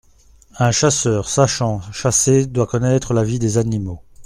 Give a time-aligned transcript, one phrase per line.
[0.57, 4.01] Un chasseur sachant chasser doit connaître la vie des animaux.